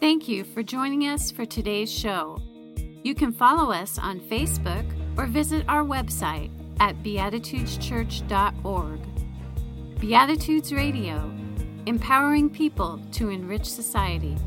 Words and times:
Thank 0.00 0.28
you 0.28 0.44
for 0.44 0.62
joining 0.62 1.02
us 1.02 1.30
for 1.30 1.44
today's 1.44 1.92
show. 1.92 2.40
You 3.02 3.14
can 3.14 3.32
follow 3.32 3.70
us 3.70 3.98
on 3.98 4.18
Facebook 4.18 4.90
or 5.18 5.26
visit 5.26 5.62
our 5.68 5.84
website 5.84 6.50
at 6.80 7.02
beatitudeschurch.org. 7.02 9.00
Beatitudes 10.00 10.72
Radio, 10.72 11.30
empowering 11.84 12.48
people 12.48 12.98
to 13.12 13.28
enrich 13.28 13.66
society. 13.66 14.38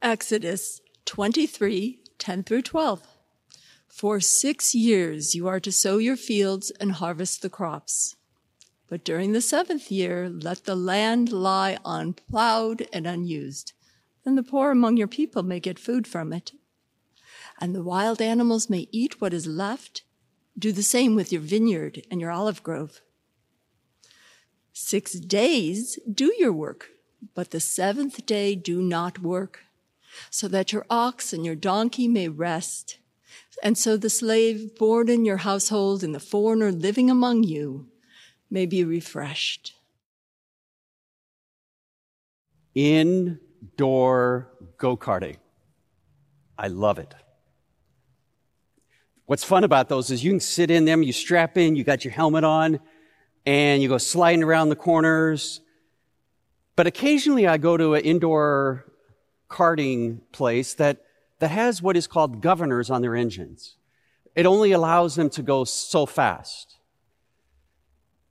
Exodus 0.00 0.80
23 1.04 1.98
10 2.16 2.42
through 2.44 2.62
12. 2.62 3.02
For 3.88 4.20
six 4.20 4.74
years 4.74 5.34
you 5.34 5.48
are 5.48 5.60
to 5.60 5.70
sow 5.70 5.98
your 5.98 6.16
fields 6.16 6.72
and 6.80 6.92
harvest 6.92 7.42
the 7.42 7.50
crops. 7.50 8.16
But 8.88 9.04
during 9.04 9.32
the 9.32 9.40
seventh 9.40 9.90
year, 9.90 10.28
let 10.30 10.64
the 10.64 10.74
land 10.74 11.30
lie 11.30 11.78
unplowed 11.84 12.88
and 12.92 13.06
unused. 13.06 13.72
Then 14.24 14.34
the 14.34 14.42
poor 14.42 14.70
among 14.70 14.96
your 14.96 15.08
people 15.08 15.42
may 15.42 15.60
get 15.60 15.78
food 15.78 16.06
from 16.06 16.32
it. 16.32 16.52
And 17.60 17.74
the 17.74 17.82
wild 17.82 18.22
animals 18.22 18.70
may 18.70 18.88
eat 18.90 19.20
what 19.20 19.34
is 19.34 19.46
left. 19.46 20.02
Do 20.58 20.72
the 20.72 20.82
same 20.82 21.14
with 21.14 21.32
your 21.32 21.42
vineyard 21.42 22.06
and 22.10 22.20
your 22.20 22.30
olive 22.30 22.62
grove. 22.62 23.02
Six 24.72 25.14
days 25.14 25.98
do 26.10 26.32
your 26.38 26.52
work, 26.52 26.90
but 27.34 27.50
the 27.50 27.60
seventh 27.60 28.24
day 28.26 28.54
do 28.54 28.80
not 28.80 29.18
work 29.18 29.64
so 30.30 30.48
that 30.48 30.72
your 30.72 30.86
ox 30.88 31.32
and 31.32 31.44
your 31.44 31.54
donkey 31.54 32.08
may 32.08 32.28
rest, 32.28 32.98
and 33.62 33.76
so 33.76 33.96
the 33.96 34.10
slave 34.10 34.76
born 34.76 35.08
in 35.08 35.24
your 35.24 35.38
household 35.38 36.02
and 36.02 36.14
the 36.14 36.20
foreigner 36.20 36.72
living 36.72 37.10
among 37.10 37.42
you 37.42 37.88
may 38.50 38.66
be 38.66 38.84
refreshed. 38.84 39.74
Indoor 42.74 44.48
go 44.76 44.96
karting. 44.96 45.36
I 46.56 46.68
love 46.68 46.98
it. 46.98 47.14
What's 49.26 49.44
fun 49.44 49.62
about 49.62 49.88
those 49.88 50.10
is 50.10 50.24
you 50.24 50.30
can 50.30 50.40
sit 50.40 50.70
in 50.70 50.86
them, 50.86 51.02
you 51.02 51.12
strap 51.12 51.58
in, 51.58 51.76
you 51.76 51.84
got 51.84 52.04
your 52.04 52.12
helmet 52.12 52.44
on, 52.44 52.80
and 53.44 53.82
you 53.82 53.88
go 53.88 53.98
sliding 53.98 54.42
around 54.42 54.70
the 54.70 54.76
corners. 54.76 55.60
But 56.76 56.86
occasionally 56.86 57.46
I 57.46 57.58
go 57.58 57.76
to 57.76 57.94
an 57.94 58.04
indoor 58.04 58.90
karting 59.50 60.20
place 60.32 60.74
that, 60.74 61.04
that 61.40 61.50
has 61.50 61.82
what 61.82 61.96
is 61.96 62.06
called 62.06 62.40
governors 62.40 62.88
on 62.88 63.02
their 63.02 63.14
engines. 63.14 63.76
It 64.34 64.46
only 64.46 64.72
allows 64.72 65.14
them 65.14 65.28
to 65.30 65.42
go 65.42 65.64
so 65.64 66.06
fast. 66.06 66.77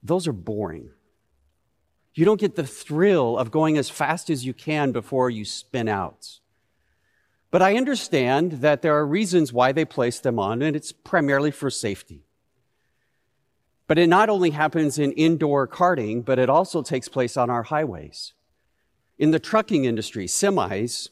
Those 0.07 0.27
are 0.27 0.33
boring. 0.33 0.89
You 2.15 2.25
don't 2.25 2.39
get 2.39 2.55
the 2.55 2.65
thrill 2.65 3.37
of 3.37 3.51
going 3.51 3.77
as 3.77 3.89
fast 3.89 4.29
as 4.29 4.45
you 4.45 4.53
can 4.53 4.91
before 4.91 5.29
you 5.29 5.45
spin 5.45 5.87
out. 5.87 6.39
But 7.51 7.61
I 7.61 7.75
understand 7.75 8.53
that 8.53 8.81
there 8.81 8.95
are 8.95 9.05
reasons 9.05 9.53
why 9.53 9.71
they 9.71 9.85
place 9.85 10.19
them 10.19 10.39
on, 10.39 10.61
and 10.61 10.75
it's 10.75 10.91
primarily 10.91 11.51
for 11.51 11.69
safety. 11.69 12.23
But 13.85 13.99
it 13.99 14.07
not 14.07 14.29
only 14.29 14.49
happens 14.49 14.97
in 14.97 15.11
indoor 15.13 15.67
karting, 15.67 16.25
but 16.25 16.39
it 16.39 16.49
also 16.49 16.81
takes 16.81 17.07
place 17.07 17.37
on 17.37 17.49
our 17.49 17.63
highways. 17.63 18.33
In 19.17 19.31
the 19.31 19.39
trucking 19.39 19.85
industry, 19.85 20.25
semis, 20.25 21.09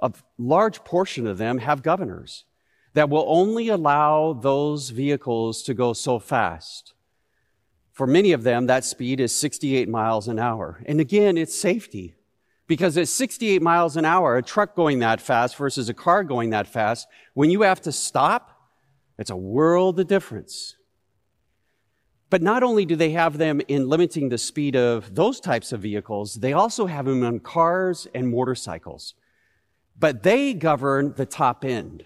a 0.00 0.12
large 0.36 0.82
portion 0.84 1.26
of 1.26 1.38
them 1.38 1.58
have 1.58 1.82
governors 1.82 2.44
that 2.94 3.10
will 3.10 3.24
only 3.28 3.68
allow 3.68 4.32
those 4.32 4.90
vehicles 4.90 5.62
to 5.62 5.74
go 5.74 5.92
so 5.92 6.18
fast. 6.18 6.94
For 7.98 8.06
many 8.06 8.30
of 8.30 8.44
them, 8.44 8.66
that 8.66 8.84
speed 8.84 9.18
is 9.18 9.34
68 9.34 9.88
miles 9.88 10.28
an 10.28 10.38
hour. 10.38 10.80
And 10.86 11.00
again, 11.00 11.36
it's 11.36 11.58
safety. 11.58 12.14
Because 12.68 12.96
at 12.96 13.08
68 13.08 13.60
miles 13.60 13.96
an 13.96 14.04
hour, 14.04 14.36
a 14.36 14.42
truck 14.42 14.76
going 14.76 15.00
that 15.00 15.20
fast 15.20 15.56
versus 15.56 15.88
a 15.88 15.94
car 15.94 16.22
going 16.22 16.50
that 16.50 16.68
fast, 16.68 17.08
when 17.34 17.50
you 17.50 17.62
have 17.62 17.80
to 17.80 17.90
stop, 17.90 18.56
it's 19.18 19.30
a 19.30 19.36
world 19.36 19.98
of 19.98 20.06
difference. 20.06 20.76
But 22.30 22.40
not 22.40 22.62
only 22.62 22.84
do 22.84 22.94
they 22.94 23.10
have 23.10 23.36
them 23.36 23.60
in 23.66 23.88
limiting 23.88 24.28
the 24.28 24.38
speed 24.38 24.76
of 24.76 25.16
those 25.16 25.40
types 25.40 25.72
of 25.72 25.80
vehicles, 25.80 26.34
they 26.34 26.52
also 26.52 26.86
have 26.86 27.06
them 27.06 27.24
on 27.24 27.40
cars 27.40 28.06
and 28.14 28.30
motorcycles. 28.30 29.14
But 29.98 30.22
they 30.22 30.54
govern 30.54 31.14
the 31.16 31.26
top 31.26 31.64
end. 31.64 32.04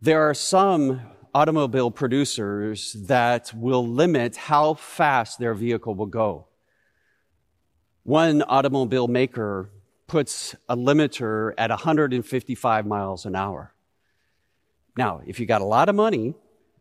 There 0.00 0.22
are 0.22 0.34
some 0.34 1.00
automobile 1.38 1.88
producers 1.88 2.94
that 3.06 3.52
will 3.54 3.86
limit 3.86 4.34
how 4.34 4.74
fast 4.74 5.38
their 5.38 5.54
vehicle 5.54 5.94
will 5.94 6.12
go. 6.24 6.48
One 8.02 8.42
automobile 8.42 9.06
maker 9.06 9.70
puts 10.08 10.56
a 10.68 10.76
limiter 10.76 11.52
at 11.56 11.70
155 11.70 12.86
miles 12.86 13.24
an 13.24 13.36
hour. 13.36 13.72
Now, 14.96 15.20
if 15.28 15.38
you 15.38 15.46
got 15.46 15.60
a 15.60 15.64
lot 15.64 15.88
of 15.88 15.94
money, 15.94 16.34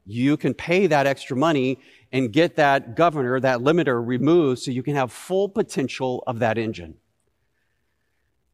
you 0.08 0.38
can 0.38 0.56
pay 0.56 0.88
that 0.88 1.06
extra 1.06 1.38
money 1.38 1.78
and 2.12 2.34
get 2.34 2.56
that 2.56 2.96
governor, 2.96 3.40
that 3.40 3.60
limiter 3.60 4.04
removed 4.04 4.62
so 4.62 4.72
you 4.72 4.82
can 4.82 4.96
have 4.96 5.12
full 5.12 5.50
potential 5.50 6.24
of 6.26 6.40
that 6.40 6.58
engine. 6.58 6.96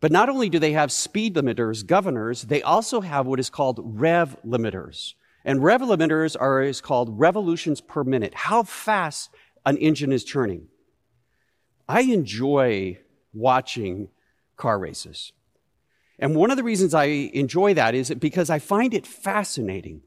But 0.01 0.11
not 0.11 0.27
only 0.27 0.49
do 0.49 0.59
they 0.59 0.73
have 0.73 0.91
speed 0.91 1.35
limiters, 1.35 1.85
governors, 1.85 2.41
they 2.41 2.61
also 2.61 2.99
have 2.99 3.25
what 3.25 3.39
is 3.39 3.49
called 3.49 3.79
rev 3.81 4.35
limiters. 4.45 5.13
And 5.45 5.63
rev 5.63 5.81
limiters 5.81 6.35
are 6.39 6.61
is 6.61 6.81
called 6.81 7.19
revolutions 7.19 7.81
per 7.81 8.03
minute, 8.03 8.33
how 8.33 8.63
fast 8.63 9.29
an 9.65 9.77
engine 9.77 10.11
is 10.11 10.23
turning. 10.23 10.67
I 11.87 12.01
enjoy 12.01 12.99
watching 13.33 14.09
car 14.55 14.79
races. 14.79 15.33
And 16.19 16.35
one 16.35 16.51
of 16.51 16.57
the 16.57 16.63
reasons 16.63 16.93
I 16.93 17.05
enjoy 17.05 17.73
that 17.73 17.95
is 17.95 18.09
because 18.11 18.49
I 18.49 18.59
find 18.59 18.93
it 18.93 19.05
fascinating 19.05 20.03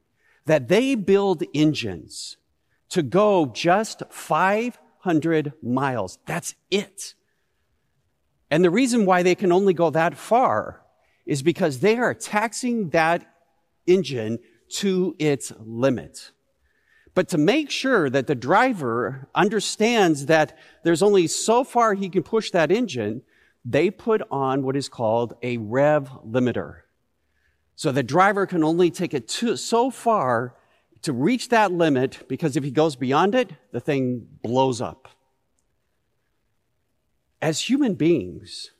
that 0.47 0.69
they 0.69 0.95
build 0.95 1.43
engines 1.53 2.37
to 2.91 3.03
go 3.03 3.47
just 3.47 4.03
500 4.09 5.53
miles. 5.63 6.19
That's 6.27 6.55
it. 6.71 7.15
And 8.51 8.65
the 8.65 8.71
reason 8.71 9.07
why 9.07 9.23
they 9.23 9.35
can 9.35 9.53
only 9.53 9.75
go 9.75 9.91
that 9.91 10.17
far 10.17 10.83
is 11.27 11.43
because 11.43 11.81
they 11.81 11.97
are 11.97 12.15
taxing 12.15 12.91
that 12.91 13.35
engine 13.87 14.39
to 14.69 15.15
its 15.19 15.53
limit. 15.59 16.33
But 17.15 17.29
to 17.31 17.39
make 17.39 17.71
sure 17.71 18.11
that 18.11 18.27
the 18.27 18.35
driver 18.35 19.29
understands 19.35 20.27
that 20.27 20.59
there's 20.85 21.03
only 21.03 21.27
so 21.27 21.65
far 21.65 21.95
he 21.95 22.11
can 22.11 22.23
push 22.23 22.51
that 22.51 22.71
engine, 22.71 23.23
they 23.65 23.91
put 23.91 24.23
on 24.31 24.63
what 24.63 24.77
is 24.77 24.89
called 24.89 25.35
a 25.43 25.57
rev 25.57 26.11
limiter. 26.27 26.81
So 27.75 27.91
the 27.91 28.03
driver 28.03 28.47
can 28.47 28.63
only 28.63 28.91
take 28.91 29.15
it 29.15 29.29
to, 29.29 29.57
so 29.57 29.91
far 29.91 30.55
to 31.03 31.13
reach 31.13 31.49
that 31.51 31.73
limit 31.73 32.27
because 32.29 32.57
if 32.57 32.65
he 32.65 32.71
goes 32.71 32.97
beyond 32.97 33.35
it, 33.35 33.51
the 33.73 33.81
thing 33.81 34.27
blows 34.43 34.81
up. 34.81 35.09
As 37.41 37.61
human 37.61 37.95
beings, 37.95 38.73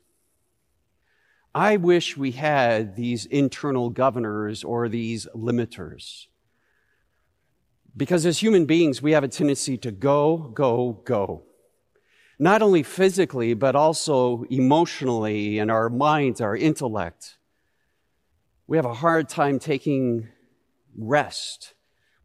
I 1.57 1.77
wish 1.77 2.15
we 2.15 2.33
had 2.33 2.95
these 2.95 3.25
internal 3.25 3.89
governors 3.89 4.63
or 4.63 4.87
these 4.87 5.25
limiters. 5.33 6.27
Because 7.95 8.27
as 8.27 8.37
human 8.37 8.67
beings, 8.67 9.01
we 9.01 9.13
have 9.13 9.23
a 9.23 9.27
tendency 9.27 9.75
to 9.79 9.89
go, 9.89 10.51
go, 10.53 11.01
go. 11.03 11.45
Not 12.37 12.61
only 12.61 12.83
physically, 12.83 13.55
but 13.55 13.75
also 13.75 14.43
emotionally 14.51 15.57
and 15.57 15.71
our 15.71 15.89
minds, 15.89 16.41
our 16.41 16.55
intellect. 16.55 17.39
We 18.67 18.77
have 18.77 18.85
a 18.85 18.93
hard 18.93 19.27
time 19.27 19.57
taking 19.57 20.27
rest. 20.95 21.73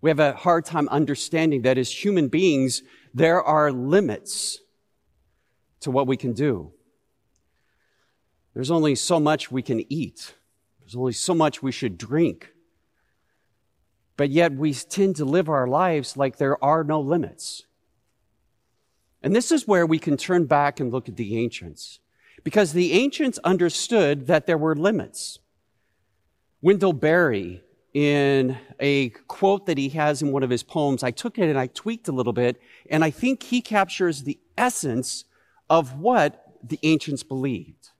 We 0.02 0.11
have 0.11 0.20
a 0.20 0.34
hard 0.34 0.67
time 0.67 0.90
understanding 0.90 1.62
that 1.62 1.79
as 1.79 2.05
human 2.05 2.29
beings, 2.29 2.82
there 3.14 3.43
are 3.43 3.73
limits 3.73 4.58
to 5.81 5.90
what 5.90 6.06
we 6.06 6.19
can 6.19 6.34
do. 6.34 6.75
There's 8.54 8.70
only 8.70 8.94
so 8.94 9.19
much 9.19 9.50
we 9.50 9.62
can 9.62 9.84
eat. 9.93 10.34
There's 10.81 10.96
only 10.96 11.12
so 11.12 11.34
much 11.34 11.62
we 11.62 11.72
should 11.72 11.96
drink. 11.96 12.52
But 14.16 14.31
yet 14.31 14.52
we 14.52 14.75
tend 14.75 15.16
to 15.16 15.25
live 15.25 15.49
our 15.49 15.66
lives 15.66 16.16
like 16.16 16.37
there 16.37 16.62
are 16.62 16.84
no 16.84 17.00
limits. 17.00 17.64
And 19.22 19.34
this 19.34 19.52
is 19.52 19.66
where 19.66 19.87
we 19.87 19.99
can 19.99 20.16
turn 20.16 20.46
back 20.46 20.81
and 20.81 20.93
look 20.93 21.08
at 21.08 21.16
the 21.16 21.38
ancients. 21.38 22.00
Because 22.44 22.72
the 22.72 22.93
ancients 22.93 23.38
understood 23.44 24.26
that 24.26 24.46
there 24.46 24.58
were 24.58 24.75
limits. 24.75 25.38
Wendell 26.60 26.93
Berry, 26.93 27.62
in 27.94 28.58
a 28.81 29.10
quote 29.28 29.66
that 29.66 29.78
he 29.78 29.90
has 29.90 30.22
in 30.22 30.32
one 30.32 30.43
of 30.43 30.50
his 30.50 30.62
poems, 30.62 31.02
I 31.02 31.10
took 31.10 31.38
it 31.38 31.48
and 31.48 31.58
I 31.58 31.69
tweaked 31.69 32.08
a 32.08 32.12
little 32.12 32.32
bit, 32.32 32.60
and 32.90 33.05
I 33.05 33.10
think 33.10 33.44
he 33.44 33.60
captures 33.60 34.25
the 34.25 34.38
essence 34.58 35.25
of 35.70 35.98
what 35.98 36.58
the 36.62 36.78
ancients 36.82 37.22
believed. 37.22 37.92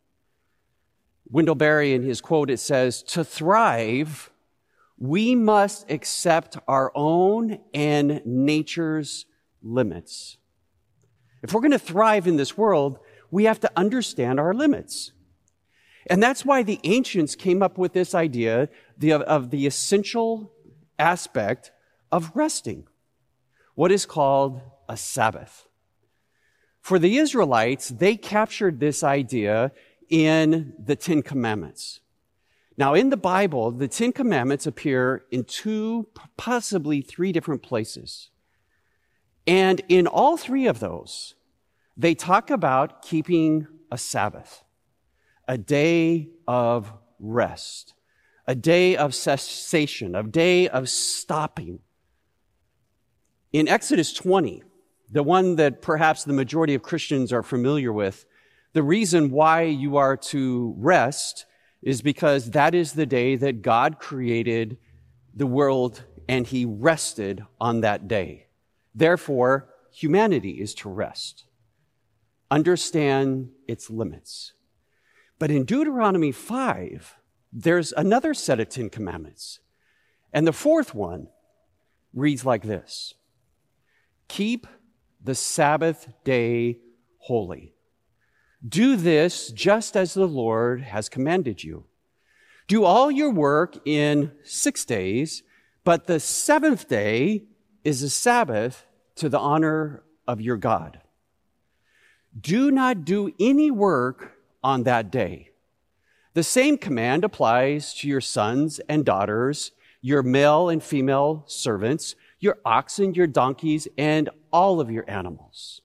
Wendell 1.33 1.55
Berry, 1.55 1.95
in 1.95 2.03
his 2.03 2.21
quote, 2.21 2.51
it 2.51 2.61
says, 2.61 3.03
To 3.05 3.25
thrive, 3.25 4.31
we 4.99 5.35
must 5.35 5.91
accept 5.91 6.59
our 6.69 6.93
own 6.95 7.59
and 7.73 8.21
nature's 8.27 9.25
limits. 9.63 10.37
If 11.43 11.55
we're 11.55 11.63
going 11.63 11.73
to 11.73 11.79
thrive 11.79 12.27
in 12.27 12.37
this 12.37 12.57
world, 12.59 12.99
we 13.31 13.45
have 13.45 13.59
to 13.61 13.73
understand 13.75 14.39
our 14.39 14.53
limits. 14.53 15.13
And 16.07 16.23
that's 16.23 16.45
why 16.45 16.63
the 16.63 16.81
ancients 16.85 17.35
came 17.35 17.63
up 17.63 17.79
with 17.79 17.95
this 17.95 18.15
idea 18.15 18.69
of 19.03 19.51
the 19.51 19.67
essential 19.67 20.53
aspect 20.99 21.73
of 22.13 22.31
resting, 22.35 22.87
what 23.75 23.91
is 23.91 24.05
called 24.05 24.61
a 24.87 24.99
Sabbath. 24.99 25.67
For 26.83 26.99
the 26.99 27.17
Israelites, 27.17 27.89
they 27.89 28.17
captured 28.17 28.81
this 28.81 29.03
idea 29.03 29.73
in 30.13 30.75
the 30.79 30.95
Ten 30.95 31.23
Commandments. 31.23 32.01
Now, 32.77 32.93
in 32.93 33.09
the 33.09 33.17
Bible, 33.17 33.71
the 33.71 33.89
Ten 33.89 34.13
Commandments 34.13 34.67
appear 34.67 35.25
in 35.31 35.45
two, 35.45 36.07
possibly 36.37 37.01
three 37.01 37.33
different 37.33 37.63
places. 37.63 38.29
And 39.47 39.81
in 39.89 40.07
all 40.07 40.37
three 40.37 40.67
of 40.67 40.81
those, 40.81 41.35
they 41.97 42.15
talk 42.15 42.51
about 42.51 43.01
keeping 43.01 43.67
a 43.91 43.97
Sabbath, 43.97 44.63
a 45.49 45.57
day 45.57 46.29
of 46.47 46.93
rest, 47.19 47.95
a 48.47 48.55
day 48.55 48.97
of 48.97 49.15
cessation, 49.15 50.15
a 50.15 50.23
day 50.23 50.69
of 50.69 50.91
stopping. 50.91 51.79
In 53.51 53.67
Exodus 53.67 54.13
20, 54.13 54.63
the 55.11 55.23
one 55.23 55.57
that 55.57 55.81
perhaps 55.81 56.25
the 56.25 56.33
majority 56.35 56.75
of 56.75 56.83
Christians 56.83 57.33
are 57.33 57.43
familiar 57.43 57.93
with, 57.93 58.27
the 58.73 58.83
reason 58.83 59.31
why 59.31 59.63
you 59.63 59.97
are 59.97 60.17
to 60.17 60.75
rest 60.79 61.47
is 61.83 62.01
because 62.01 62.51
that 62.51 62.75
is 62.75 62.93
the 62.93 63.07
day 63.07 63.37
that 63.37 63.63
God 63.63 63.99
created 63.99 64.79
the 65.35 65.47
world 65.47 66.05
and 66.29 66.47
he 66.47 66.65
rested 66.65 67.45
on 67.61 67.81
that 67.81 68.09
day. 68.09 68.47
Therefore, 68.95 69.69
humanity 69.91 70.61
is 70.61 70.75
to 70.75 70.89
rest. 70.89 71.45
Understand 72.51 73.51
its 73.67 73.91
limits. 73.91 74.53
But 75.39 75.51
in 75.51 75.65
Deuteronomy 75.65 76.33
5, 76.33 77.17
there's 77.53 77.93
another 77.93 78.33
set 78.33 78.61
of 78.61 78.69
Ten 78.69 78.89
Commandments. 78.89 79.61
And 80.33 80.47
the 80.47 80.53
fourth 80.53 80.95
one 80.95 81.29
reads 82.15 82.45
like 82.45 82.63
this 82.63 83.15
Keep 84.29 84.67
the 85.23 85.35
Sabbath 85.35 86.09
day 86.25 86.79
holy. 87.19 87.75
Do 88.67 88.97
this 88.97 89.51
just 89.51 89.97
as 89.97 90.15
the 90.15 90.27
Lord 90.27 90.83
has 90.83 91.09
commanded 91.09 91.65
you. 91.65 91.85
Do 92.69 92.85
all 92.85 93.11
your 93.11 93.31
work 93.31 93.77
in 93.85 94.33
six 94.45 94.85
days, 94.85 95.43
but 95.85 96.07
the 96.07 96.21
seventh 96.21 96.89
day 96.89 97.45
is 97.83 98.03
a 98.03 98.11
Sabbath 98.11 98.87
to 99.17 99.29
the 99.29 99.39
honor 99.39 100.05
of 100.29 100.41
your 100.41 100.57
God. 100.57 101.01
Do 102.39 102.71
not 102.71 103.05
do 103.05 103.33
any 103.41 103.71
work 103.71 104.39
on 104.63 104.85
that 104.85 105.11
day. 105.11 105.51
The 106.35 106.43
same 106.43 106.79
command 106.79 107.25
applies 107.25 107.93
to 107.95 108.09
your 108.09 108.21
sons 108.21 108.81
and 108.89 109.05
daughters, 109.05 109.73
your 110.01 110.23
male 110.23 110.69
and 110.69 110.83
female 110.83 111.45
servants, 111.47 112.15
your 112.39 112.59
oxen, 112.65 113.13
your 113.15 113.27
donkeys, 113.27 113.87
and 113.99 114.31
all 114.51 114.81
of 114.81 114.91
your 114.91 115.05
animals. 115.09 115.83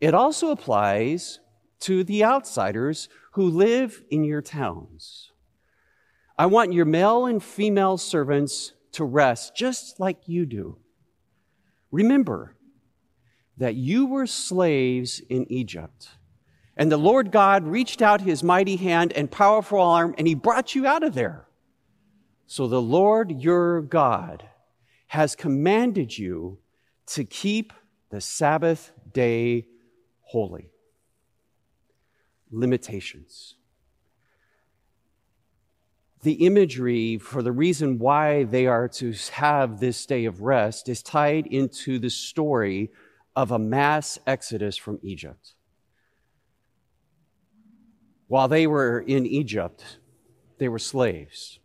It 0.00 0.14
also 0.14 0.50
applies 0.50 1.40
to 1.84 2.02
the 2.02 2.24
outsiders 2.24 3.10
who 3.32 3.46
live 3.46 4.02
in 4.10 4.24
your 4.24 4.40
towns. 4.40 5.32
I 6.38 6.46
want 6.46 6.72
your 6.72 6.86
male 6.86 7.26
and 7.26 7.42
female 7.42 7.98
servants 7.98 8.72
to 8.92 9.04
rest 9.04 9.54
just 9.54 10.00
like 10.00 10.26
you 10.26 10.46
do. 10.46 10.78
Remember 11.90 12.56
that 13.58 13.74
you 13.74 14.06
were 14.06 14.26
slaves 14.26 15.20
in 15.28 15.44
Egypt. 15.52 16.08
And 16.74 16.90
the 16.90 16.96
Lord 16.96 17.30
God 17.30 17.66
reached 17.66 18.00
out 18.00 18.22
his 18.22 18.42
mighty 18.42 18.76
hand 18.76 19.12
and 19.12 19.30
powerful 19.30 19.78
arm, 19.78 20.14
and 20.16 20.26
he 20.26 20.34
brought 20.34 20.74
you 20.74 20.86
out 20.86 21.02
of 21.02 21.14
there. 21.14 21.46
So 22.46 22.66
the 22.66 22.80
Lord 22.80 23.42
your 23.42 23.82
God 23.82 24.48
has 25.08 25.36
commanded 25.36 26.16
you 26.16 26.60
to 27.08 27.24
keep 27.24 27.74
the 28.08 28.22
Sabbath 28.22 28.90
day 29.12 29.66
holy 30.22 30.70
limitations. 32.50 33.56
The 36.22 36.46
imagery 36.46 37.18
for 37.18 37.42
the 37.42 37.52
reason 37.52 37.98
why 37.98 38.44
they 38.44 38.66
are 38.66 38.88
to 38.88 39.12
have 39.32 39.78
this 39.78 40.06
day 40.06 40.24
of 40.24 40.40
rest 40.40 40.88
is 40.88 41.02
tied 41.02 41.46
into 41.46 41.98
the 41.98 42.08
story 42.08 42.90
of 43.36 43.50
a 43.50 43.58
mass 43.58 44.18
exodus 44.26 44.76
from 44.76 44.98
Egypt. 45.02 45.54
While 48.26 48.48
they 48.48 48.66
were 48.66 49.00
in 49.00 49.26
Egypt, 49.26 49.98
they 50.58 50.68
were 50.68 50.78
slaves. 50.78 51.58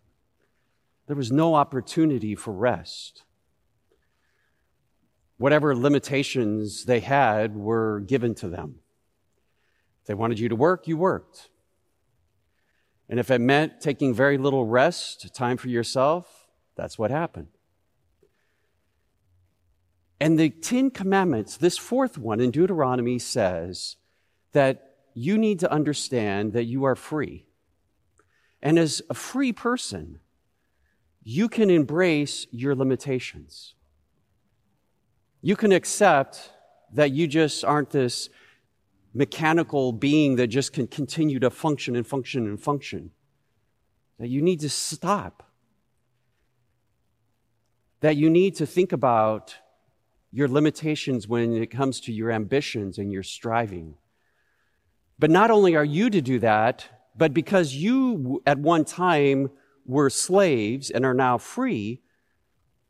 There 1.07 1.15
was 1.15 1.31
no 1.31 1.55
opportunity 1.55 2.35
for 2.35 2.51
rest. 2.51 3.23
Whatever 5.37 5.73
limitations 5.73 6.83
they 6.83 6.99
had 6.99 7.55
were 7.55 8.01
given 8.01 8.35
to 8.35 8.49
them 8.49 8.78
they 10.09 10.15
wanted 10.15 10.39
you 10.39 10.49
to 10.49 10.55
work, 10.55 10.87
you 10.87 10.97
worked. 10.97 11.51
And 13.09 13.19
if 13.19 13.29
it 13.29 13.37
meant 13.37 13.79
taking 13.79 14.11
very 14.11 14.39
little 14.39 14.65
rest, 14.65 15.35
time 15.35 15.55
for 15.55 15.67
yourself, 15.67 16.47
that's 16.75 16.97
what 16.97 17.11
happened. 17.11 17.49
And 20.19 20.39
the 20.39 20.49
Ten 20.49 20.89
Commandments, 20.89 21.57
this 21.57 21.77
fourth 21.77 22.17
one 22.17 22.39
in 22.39 22.49
Deuteronomy 22.49 23.19
says 23.19 23.97
that 24.53 24.95
you 25.13 25.37
need 25.37 25.59
to 25.59 25.71
understand 25.71 26.53
that 26.53 26.63
you 26.63 26.85
are 26.85 26.95
free. 26.95 27.45
And 28.63 28.79
as 28.79 29.03
a 29.11 29.13
free 29.13 29.53
person, 29.53 30.21
you 31.21 31.47
can 31.47 31.69
embrace 31.69 32.47
your 32.49 32.73
limitations. 32.73 33.75
You 35.43 35.55
can 35.55 35.71
accept 35.71 36.51
that 36.93 37.11
you 37.11 37.27
just 37.27 37.63
aren't 37.63 37.91
this 37.91 38.31
mechanical 39.13 39.91
being 39.91 40.35
that 40.35 40.47
just 40.47 40.73
can 40.73 40.87
continue 40.87 41.39
to 41.39 41.49
function 41.49 41.95
and 41.95 42.05
function 42.05 42.47
and 42.47 42.61
function. 42.61 43.11
That 44.19 44.27
you 44.27 44.41
need 44.41 44.59
to 44.61 44.69
stop. 44.69 45.43
That 48.01 48.17
you 48.17 48.29
need 48.29 48.55
to 48.55 48.65
think 48.65 48.91
about 48.91 49.55
your 50.31 50.47
limitations 50.47 51.27
when 51.27 51.55
it 51.55 51.71
comes 51.71 51.99
to 52.01 52.13
your 52.13 52.31
ambitions 52.31 52.97
and 52.97 53.11
your 53.11 53.23
striving. 53.23 53.95
But 55.17 55.31
not 55.31 55.51
only 55.51 55.75
are 55.75 55.85
you 55.85 56.09
to 56.09 56.21
do 56.21 56.39
that, 56.39 56.85
but 57.17 57.33
because 57.33 57.73
you 57.73 58.41
at 58.45 58.59
one 58.59 58.85
time 58.85 59.51
were 59.85 60.09
slaves 60.09 60.89
and 60.89 61.05
are 61.05 61.13
now 61.13 61.37
free 61.37 62.01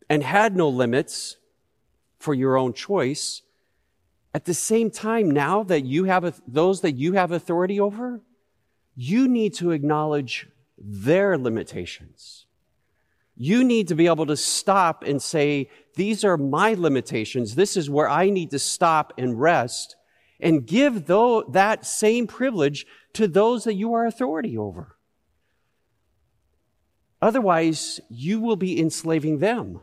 and 0.10 0.22
had 0.22 0.56
no 0.56 0.68
limits 0.68 1.38
for 2.20 2.34
your 2.34 2.58
own 2.58 2.74
choice, 2.74 3.42
at 4.34 4.46
the 4.46 4.54
same 4.54 4.92
time, 4.92 5.32
now 5.32 5.64
that 5.64 5.86
you 5.86 6.04
have 6.06 6.42
those 6.48 6.82
that 6.82 6.94
you 6.94 7.14
have 7.14 7.32
authority 7.32 7.80
over, 7.80 8.22
you 8.96 9.28
need 9.28 9.54
to 9.56 9.72
acknowledge 9.72 10.48
their 10.78 11.38
limitations. 11.38 12.46
You 13.36 13.64
need 13.64 13.88
to 13.88 13.96
be 13.96 14.08
able 14.08 14.26
to 14.26 14.38
stop 14.38 15.04
and 15.04 15.22
say, 15.22 15.70
these 15.96 16.24
are 16.24 16.38
my 16.38 16.74
limitations. 16.74 17.56
This 17.56 17.78
is 17.78 17.90
where 17.90 18.10
I 18.10 18.30
need 18.30 18.52
to 18.52 18.60
stop 18.60 19.14
and 19.18 19.40
rest 19.40 19.96
and 20.40 20.66
give 20.66 21.06
though, 21.06 21.44
that 21.50 21.86
same 21.86 22.28
privilege 22.28 22.86
to 23.14 23.28
those 23.28 23.64
that 23.64 23.76
you 23.76 23.94
are 23.94 24.06
authority 24.06 24.58
over. 24.58 24.96
Otherwise, 27.22 28.00
you 28.10 28.40
will 28.40 28.56
be 28.56 28.80
enslaving 28.80 29.40
them. 29.40 29.82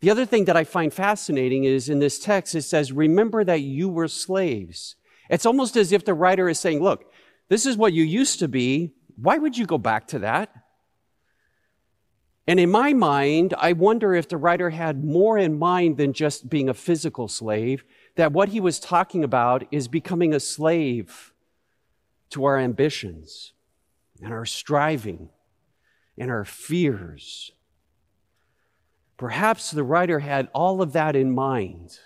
The 0.00 0.10
other 0.10 0.24
thing 0.24 0.46
that 0.46 0.56
I 0.56 0.64
find 0.64 0.92
fascinating 0.92 1.64
is 1.64 1.88
in 1.88 1.98
this 1.98 2.18
text, 2.18 2.54
it 2.54 2.62
says, 2.62 2.90
remember 2.90 3.44
that 3.44 3.60
you 3.60 3.88
were 3.88 4.08
slaves. 4.08 4.96
It's 5.28 5.46
almost 5.46 5.76
as 5.76 5.92
if 5.92 6.04
the 6.04 6.14
writer 6.14 6.48
is 6.48 6.58
saying, 6.58 6.82
look, 6.82 7.12
this 7.48 7.66
is 7.66 7.76
what 7.76 7.92
you 7.92 8.02
used 8.02 8.38
to 8.38 8.48
be. 8.48 8.94
Why 9.16 9.36
would 9.36 9.58
you 9.58 9.66
go 9.66 9.78
back 9.78 10.08
to 10.08 10.20
that? 10.20 10.50
And 12.46 12.58
in 12.58 12.70
my 12.70 12.94
mind, 12.94 13.54
I 13.58 13.74
wonder 13.74 14.14
if 14.14 14.28
the 14.28 14.38
writer 14.38 14.70
had 14.70 15.04
more 15.04 15.36
in 15.38 15.58
mind 15.58 15.98
than 15.98 16.14
just 16.14 16.48
being 16.48 16.68
a 16.68 16.74
physical 16.74 17.28
slave, 17.28 17.84
that 18.16 18.32
what 18.32 18.48
he 18.48 18.58
was 18.58 18.80
talking 18.80 19.22
about 19.22 19.66
is 19.70 19.86
becoming 19.86 20.32
a 20.32 20.40
slave 20.40 21.32
to 22.30 22.44
our 22.44 22.58
ambitions 22.58 23.52
and 24.22 24.32
our 24.32 24.46
striving 24.46 25.28
and 26.18 26.30
our 26.30 26.44
fears. 26.44 27.52
Perhaps 29.20 29.72
the 29.72 29.84
writer 29.84 30.20
had 30.20 30.48
all 30.54 30.80
of 30.80 30.94
that 30.94 31.14
in 31.14 31.30
mind. 31.30 31.98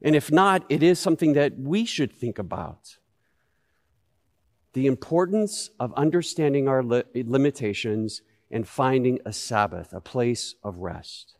And 0.00 0.16
if 0.16 0.32
not, 0.32 0.64
it 0.70 0.82
is 0.82 0.98
something 0.98 1.34
that 1.34 1.58
we 1.58 1.84
should 1.84 2.10
think 2.10 2.38
about. 2.38 2.96
The 4.72 4.86
importance 4.86 5.68
of 5.78 5.92
understanding 5.98 6.66
our 6.66 6.82
li- 6.82 7.04
limitations 7.14 8.22
and 8.50 8.66
finding 8.66 9.18
a 9.26 9.34
Sabbath, 9.34 9.92
a 9.92 10.00
place 10.00 10.54
of 10.64 10.78
rest. 10.78 11.34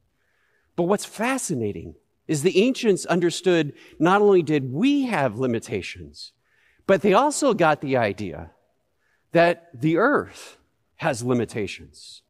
But 0.77 0.83
what's 0.83 1.07
fascinating 1.07 1.95
is 2.29 2.43
the 2.43 2.59
ancients 2.63 3.07
understood 3.07 3.73
not 3.99 4.21
only 4.21 4.43
did 4.43 4.71
we 4.71 5.07
have 5.07 5.39
limitations, 5.39 6.33
but 6.87 7.01
they 7.01 7.15
also 7.15 7.55
got 7.55 7.81
the 7.81 7.97
idea 7.97 8.51
that 9.33 9.71
the 9.73 9.97
earth 9.97 10.59
has 10.97 11.23
limitations. 11.23 12.21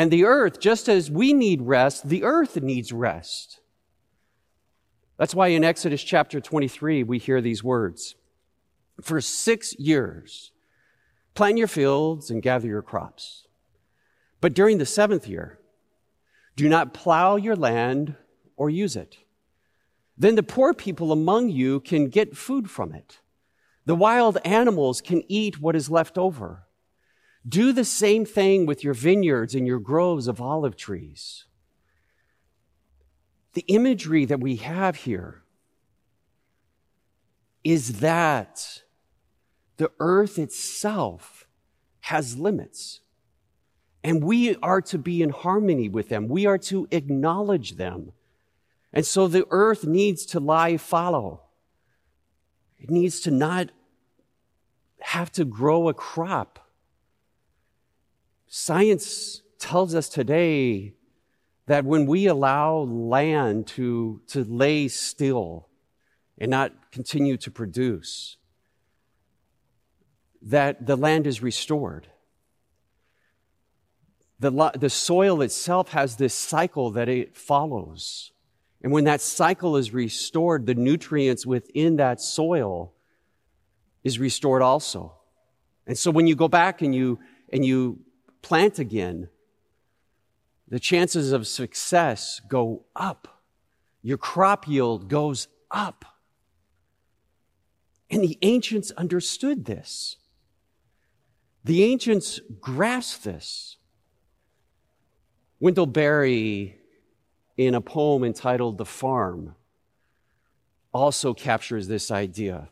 And 0.00 0.10
the 0.10 0.24
earth, 0.24 0.60
just 0.60 0.88
as 0.88 1.10
we 1.10 1.34
need 1.34 1.60
rest, 1.60 2.08
the 2.08 2.24
earth 2.24 2.56
needs 2.56 2.90
rest. 2.90 3.60
That's 5.18 5.34
why 5.34 5.48
in 5.48 5.62
Exodus 5.62 6.02
chapter 6.02 6.40
23, 6.40 7.02
we 7.02 7.18
hear 7.18 7.42
these 7.42 7.62
words 7.62 8.14
For 9.02 9.20
six 9.20 9.78
years, 9.78 10.52
plant 11.34 11.58
your 11.58 11.66
fields 11.66 12.30
and 12.30 12.40
gather 12.40 12.66
your 12.66 12.80
crops. 12.80 13.46
But 14.40 14.54
during 14.54 14.78
the 14.78 14.86
seventh 14.86 15.28
year, 15.28 15.58
do 16.56 16.66
not 16.66 16.94
plow 16.94 17.36
your 17.36 17.54
land 17.54 18.14
or 18.56 18.70
use 18.70 18.96
it. 18.96 19.18
Then 20.16 20.34
the 20.34 20.42
poor 20.42 20.72
people 20.72 21.12
among 21.12 21.50
you 21.50 21.78
can 21.78 22.08
get 22.08 22.38
food 22.38 22.70
from 22.70 22.94
it. 22.94 23.20
The 23.84 23.94
wild 23.94 24.38
animals 24.46 25.02
can 25.02 25.22
eat 25.28 25.60
what 25.60 25.76
is 25.76 25.90
left 25.90 26.16
over. 26.16 26.64
Do 27.48 27.72
the 27.72 27.84
same 27.84 28.24
thing 28.24 28.66
with 28.66 28.84
your 28.84 28.94
vineyards 28.94 29.54
and 29.54 29.66
your 29.66 29.78
groves 29.78 30.28
of 30.28 30.40
olive 30.40 30.76
trees. 30.76 31.46
The 33.54 33.64
imagery 33.66 34.24
that 34.26 34.40
we 34.40 34.56
have 34.56 34.96
here 34.96 35.42
is 37.64 38.00
that 38.00 38.82
the 39.76 39.90
earth 39.98 40.38
itself 40.38 41.46
has 42.00 42.36
limits. 42.36 43.00
And 44.02 44.24
we 44.24 44.56
are 44.56 44.80
to 44.82 44.98
be 44.98 45.22
in 45.22 45.30
harmony 45.30 45.88
with 45.88 46.08
them. 46.08 46.28
We 46.28 46.46
are 46.46 46.58
to 46.58 46.88
acknowledge 46.90 47.76
them. 47.76 48.12
And 48.92 49.04
so 49.04 49.28
the 49.28 49.46
earth 49.50 49.84
needs 49.84 50.26
to 50.26 50.40
lie 50.40 50.76
fallow. 50.76 51.42
It 52.78 52.90
needs 52.90 53.20
to 53.20 53.30
not 53.30 53.70
have 55.00 55.30
to 55.32 55.44
grow 55.44 55.88
a 55.88 55.94
crop. 55.94 56.69
Science 58.50 59.40
tells 59.58 59.94
us 59.94 60.10
today 60.10 60.92
that 61.66 61.86
when 61.86 62.04
we 62.04 62.26
allow 62.26 62.80
land 62.80 63.66
to, 63.68 64.20
to 64.26 64.44
lay 64.44 64.88
still 64.88 65.68
and 66.36 66.50
not 66.50 66.92
continue 66.92 67.38
to 67.38 67.50
produce, 67.50 68.36
that 70.42 70.84
the 70.84 70.96
land 70.96 71.26
is 71.26 71.42
restored 71.42 72.08
the, 74.40 74.72
the 74.78 74.90
soil 74.90 75.42
itself 75.42 75.90
has 75.90 76.16
this 76.16 76.34
cycle 76.34 76.90
that 76.92 77.08
it 77.08 77.36
follows. 77.36 78.32
And 78.82 78.90
when 78.90 79.04
that 79.04 79.20
cycle 79.20 79.76
is 79.76 79.92
restored, 79.92 80.64
the 80.64 80.74
nutrients 80.74 81.44
within 81.44 81.96
that 81.96 82.22
soil 82.22 82.94
is 84.02 84.18
restored 84.18 84.62
also. 84.62 85.14
And 85.86 85.96
so 85.96 86.10
when 86.10 86.26
you 86.26 86.34
go 86.34 86.48
back 86.48 86.80
and 86.80 86.94
you, 86.94 87.18
and 87.52 87.64
you 87.64 88.00
plant 88.42 88.78
again, 88.78 89.28
the 90.68 90.78
chances 90.78 91.32
of 91.32 91.46
success 91.46 92.40
go 92.48 92.84
up. 92.94 93.42
Your 94.02 94.18
crop 94.18 94.68
yield 94.68 95.08
goes 95.08 95.48
up. 95.70 96.04
And 98.10 98.22
the 98.22 98.38
ancients 98.42 98.90
understood 98.92 99.66
this. 99.66 100.16
The 101.64 101.82
ancients 101.82 102.40
grasped 102.60 103.24
this. 103.24 103.76
Wendell 105.60 105.86
Berry, 105.86 106.78
in 107.56 107.74
a 107.74 107.80
poem 107.80 108.24
entitled 108.24 108.78
The 108.78 108.86
Farm, 108.86 109.54
also 110.92 111.34
captures 111.34 111.86
this 111.86 112.10
idea. 112.10 112.70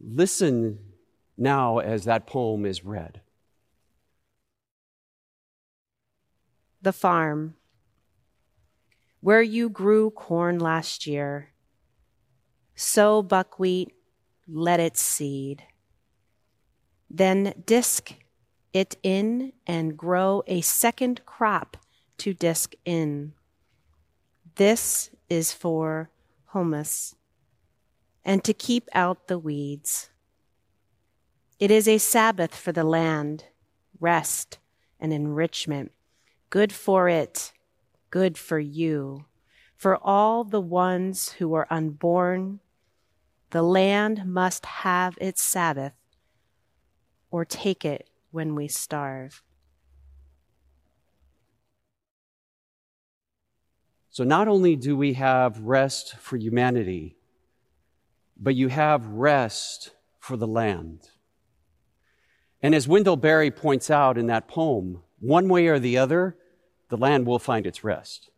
Listen 0.00 0.78
now 1.36 1.78
as 1.78 2.04
that 2.04 2.26
poem 2.26 2.66
is 2.66 2.84
read. 2.84 3.20
The 6.80 6.92
farm, 6.92 7.56
where 9.20 9.42
you 9.42 9.68
grew 9.68 10.10
corn 10.10 10.60
last 10.60 11.06
year, 11.06 11.50
sow 12.76 13.22
buckwheat, 13.22 13.92
let 14.46 14.78
it 14.78 14.96
seed. 14.96 15.64
Then 17.10 17.52
disk 17.66 18.14
it 18.72 18.96
in 19.02 19.52
and 19.66 19.96
grow 19.96 20.42
a 20.46 20.60
second 20.60 21.22
crop 21.26 21.76
to 22.18 22.32
disk 22.32 22.74
in. 22.84 23.32
This 24.54 25.10
is 25.28 25.52
for 25.52 26.10
humus 26.52 27.16
and 28.24 28.44
to 28.44 28.52
keep 28.52 28.88
out 28.92 29.26
the 29.26 29.38
weeds. 29.38 30.10
It 31.58 31.70
is 31.70 31.88
a 31.88 31.98
Sabbath 31.98 32.54
for 32.54 32.70
the 32.70 32.84
land, 32.84 33.46
rest 33.98 34.58
and 35.00 35.12
enrichment, 35.12 35.92
good 36.50 36.72
for 36.72 37.08
it, 37.08 37.52
good 38.10 38.38
for 38.38 38.58
you, 38.58 39.26
for 39.76 39.96
all 39.96 40.44
the 40.44 40.60
ones 40.60 41.32
who 41.32 41.54
are 41.54 41.66
unborn. 41.70 42.60
The 43.50 43.62
land 43.62 44.26
must 44.26 44.66
have 44.66 45.16
its 45.20 45.42
Sabbath 45.42 45.94
or 47.30 47.44
take 47.44 47.84
it 47.84 48.10
when 48.30 48.54
we 48.54 48.68
starve. 48.68 49.42
So, 54.10 54.24
not 54.24 54.48
only 54.48 54.74
do 54.74 54.96
we 54.96 55.12
have 55.14 55.60
rest 55.60 56.16
for 56.16 56.36
humanity, 56.36 57.16
but 58.36 58.54
you 58.54 58.68
have 58.68 59.06
rest 59.06 59.92
for 60.18 60.36
the 60.36 60.46
land. 60.46 61.08
And 62.60 62.74
as 62.74 62.88
Wendell 62.88 63.16
Berry 63.16 63.50
points 63.50 63.90
out 63.90 64.18
in 64.18 64.26
that 64.26 64.48
poem, 64.48 65.02
one 65.20 65.48
way 65.48 65.66
or 65.66 65.78
the 65.78 65.98
other, 65.98 66.36
the 66.88 66.96
land 66.96 67.26
will 67.26 67.38
find 67.38 67.66
its 67.66 67.84
rest. 67.84 68.30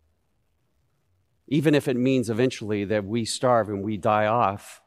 Even 1.47 1.75
if 1.75 1.89
it 1.89 1.97
means 1.97 2.31
eventually 2.31 2.85
that 2.85 3.05
we 3.05 3.25
starve 3.25 3.69
and 3.69 3.83
we 3.83 3.97
die 3.97 4.27
off, 4.27 4.81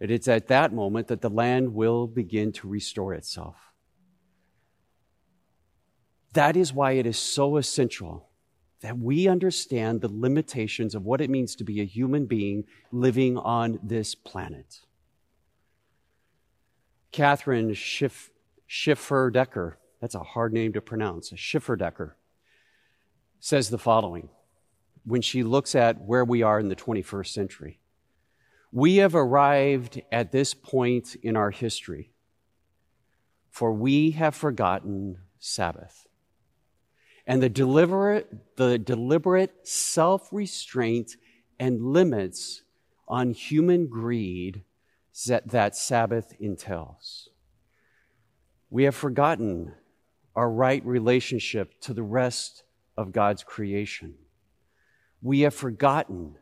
it's 0.00 0.28
at 0.28 0.46
that 0.48 0.72
moment 0.72 1.08
that 1.08 1.20
the 1.20 1.30
land 1.30 1.74
will 1.74 2.06
begin 2.06 2.52
to 2.52 2.68
restore 2.68 3.14
itself. 3.14 3.56
That 6.34 6.56
is 6.56 6.72
why 6.72 6.92
it 6.92 7.06
is 7.06 7.18
so 7.18 7.56
essential 7.56 8.28
that 8.80 8.96
we 8.96 9.26
understand 9.26 10.00
the 10.00 10.12
limitations 10.12 10.94
of 10.94 11.04
what 11.04 11.20
it 11.20 11.30
means 11.30 11.56
to 11.56 11.64
be 11.64 11.80
a 11.80 11.84
human 11.84 12.26
being 12.26 12.64
living 12.92 13.36
on 13.36 13.80
this 13.82 14.14
planet. 14.14 14.80
Kathryn 17.12 17.74
Schiff, 17.74 18.30
Schifferdecker, 18.70 19.74
that's 20.00 20.14
a 20.14 20.20
hard 20.20 20.52
name 20.52 20.72
to 20.72 20.80
pronounce, 20.80 21.30
Schifferdecker, 21.32 22.12
says 23.40 23.70
the 23.70 23.78
following 23.78 24.28
when 25.04 25.22
she 25.22 25.42
looks 25.42 25.74
at 25.74 26.00
where 26.00 26.24
we 26.24 26.42
are 26.42 26.60
in 26.60 26.68
the 26.68 26.76
21st 26.76 27.28
century. 27.28 27.80
We 28.70 28.96
have 28.96 29.14
arrived 29.14 30.02
at 30.12 30.30
this 30.30 30.52
point 30.52 31.16
in 31.22 31.36
our 31.36 31.50
history, 31.50 32.12
for 33.50 33.72
we 33.72 34.10
have 34.12 34.34
forgotten 34.34 35.18
Sabbath 35.38 36.06
and 37.26 37.42
the 37.42 37.48
deliberate, 37.50 38.56
the 38.56 38.78
deliberate 38.78 39.68
self 39.68 40.32
restraint 40.32 41.16
and 41.60 41.82
limits 41.82 42.62
on 43.06 43.32
human 43.32 43.86
greed 43.86 44.64
that, 45.26 45.48
that 45.48 45.76
Sabbath 45.76 46.32
entails. 46.40 47.28
We 48.70 48.84
have 48.84 48.94
forgotten 48.94 49.74
our 50.38 50.50
right 50.50 50.86
relationship 50.86 51.80
to 51.80 51.92
the 51.92 52.02
rest 52.04 52.62
of 52.96 53.10
God's 53.10 53.42
creation. 53.42 54.14
We 55.20 55.40
have 55.40 55.54
forgotten 55.54 56.36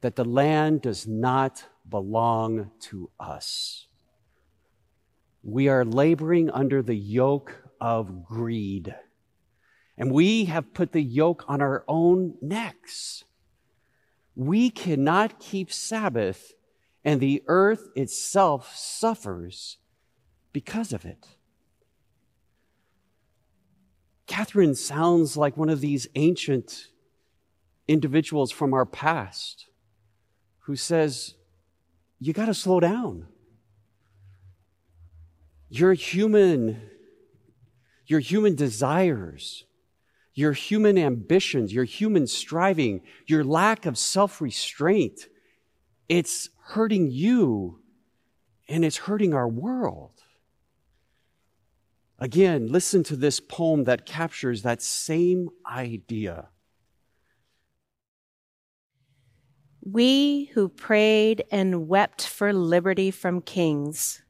that 0.00 0.16
the 0.16 0.24
land 0.24 0.82
does 0.82 1.06
not 1.06 1.64
belong 1.88 2.72
to 2.80 3.10
us. 3.20 3.86
We 5.44 5.68
are 5.68 5.84
laboring 5.84 6.50
under 6.50 6.82
the 6.82 6.96
yoke 6.96 7.62
of 7.80 8.24
greed 8.26 8.94
And 9.96 10.12
we 10.12 10.46
have 10.46 10.74
put 10.74 10.92
the 10.92 11.02
yoke 11.02 11.44
on 11.48 11.62
our 11.62 11.84
own 11.88 12.34
necks. 12.42 13.24
We 14.36 14.70
cannot 14.70 15.40
keep 15.40 15.72
Sabbath, 15.72 16.54
and 17.04 17.20
the 17.20 17.42
earth 17.46 17.88
itself 17.96 18.76
suffers 18.76 19.78
because 20.52 20.92
of 20.92 21.04
it. 21.04 21.37
Kathryn 24.28 24.76
sounds 24.76 25.36
like 25.36 25.56
one 25.56 25.70
of 25.70 25.80
these 25.80 26.06
ancient 26.14 26.88
individuals 27.88 28.52
from 28.52 28.74
our 28.74 28.84
past 28.84 29.66
who 30.60 30.76
says, 30.76 31.34
You 32.20 32.34
got 32.34 32.46
to 32.46 32.54
slow 32.54 32.78
down. 32.78 33.26
Your 35.70 35.94
human, 35.94 36.80
your 38.06 38.20
human 38.20 38.54
desires, 38.54 39.64
your 40.34 40.52
human 40.52 40.98
ambitions, 40.98 41.72
your 41.72 41.84
human 41.84 42.26
striving, 42.26 43.00
your 43.26 43.42
lack 43.42 43.86
of 43.86 43.98
self 43.98 44.40
restraint, 44.40 45.26
it's 46.08 46.50
hurting 46.62 47.10
you 47.10 47.80
and 48.68 48.84
it's 48.84 48.98
hurting 48.98 49.34
our 49.34 49.48
world. 49.48 50.17
Again, 52.18 52.66
listen 52.66 53.02
to 53.04 53.16
this 53.16 53.38
poem 53.38 53.84
that 53.84 54.04
captures 54.04 54.62
that 54.62 54.82
same 54.82 55.50
idea. 55.70 56.48
We 59.80 60.46
who 60.54 60.68
prayed 60.68 61.44
and 61.50 61.88
wept 61.88 62.26
for 62.26 62.52
liberty 62.52 63.10
from 63.10 63.40
kings 63.40 64.22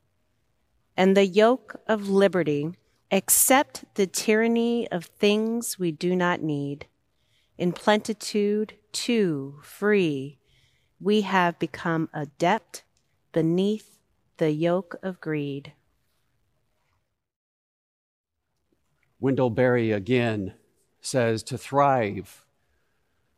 and 0.99 1.17
the 1.17 1.27
yoke 1.27 1.81
of 1.87 2.09
liberty 2.09 2.73
accept 3.13 3.85
the 3.95 4.07
tyranny 4.07 4.91
of 4.91 5.05
things 5.05 5.79
we 5.79 5.93
do 5.93 6.17
not 6.17 6.43
need. 6.43 6.87
In 7.57 7.73
plentitude, 7.73 8.75
too 8.93 9.61
free, 9.63 10.39
we 11.01 11.21
have 11.21 11.59
become 11.59 12.09
adept 12.13 12.83
beneath 13.33 13.99
the 14.39 14.51
yoke 14.51 14.97
of 15.03 15.21
greed. 15.21 15.73
Wendell 19.21 19.51
Berry 19.51 19.91
again 19.91 20.55
says 21.01 21.43
to 21.45 21.59
thrive, 21.59 22.45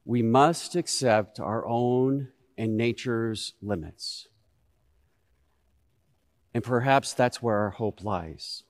we 0.05 0.23
must 0.23 0.77
accept 0.77 1.39
our 1.39 1.67
own 1.67 2.29
and 2.59 2.77
nature's 2.77 3.55
limits. 3.63 4.29
And 6.53 6.65
perhaps 6.65 7.13
that's 7.13 7.41
where 7.41 7.59
our 7.59 7.71
hope 7.71 8.03
lies. 8.03 8.65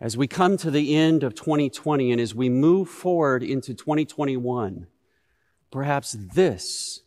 As 0.00 0.16
we 0.16 0.26
come 0.26 0.56
to 0.58 0.70
the 0.70 0.96
end 0.96 1.22
of 1.22 1.34
2020 1.34 2.10
and 2.10 2.20
as 2.20 2.34
we 2.34 2.48
move 2.48 2.88
forward 2.88 3.42
into 3.42 3.74
2021, 3.74 4.86
perhaps 5.70 6.16
this 6.34 7.02